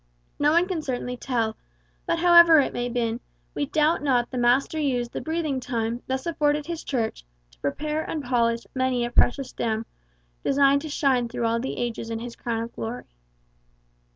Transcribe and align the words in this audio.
No 0.39 0.51
one 0.51 0.67
can 0.67 0.81
certainly 0.81 1.15
tell; 1.15 1.55
but 2.07 2.17
however 2.17 2.59
it 2.59 2.73
may 2.73 2.85
have 2.85 2.93
been, 2.95 3.19
we 3.53 3.67
doubt 3.67 4.01
not 4.01 4.31
the 4.31 4.37
Master 4.39 4.79
used 4.79 5.11
the 5.13 5.21
breathing 5.21 5.59
time 5.59 6.01
thus 6.07 6.25
afforded 6.25 6.65
his 6.65 6.83
Church 6.83 7.23
to 7.51 7.59
prepare 7.59 8.01
and 8.09 8.23
polish 8.23 8.65
many 8.73 9.05
a 9.05 9.11
precious 9.11 9.53
gem, 9.53 9.85
destined 10.43 10.81
to 10.81 10.89
shine 10.89 11.29
through 11.29 11.45
all 11.45 11.59
ages 11.63 12.09
in 12.09 12.17
his 12.17 12.35
crown 12.35 12.63
of 12.63 12.73
glory. 12.73 13.03